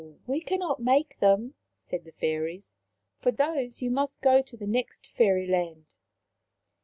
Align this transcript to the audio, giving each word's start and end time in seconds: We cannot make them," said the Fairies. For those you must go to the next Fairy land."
We 0.25 0.41
cannot 0.41 0.79
make 0.79 1.19
them," 1.19 1.53
said 1.75 2.05
the 2.05 2.11
Fairies. 2.11 2.75
For 3.21 3.31
those 3.31 3.83
you 3.83 3.91
must 3.91 4.19
go 4.23 4.41
to 4.41 4.57
the 4.57 4.65
next 4.65 5.11
Fairy 5.11 5.45
land." 5.45 5.93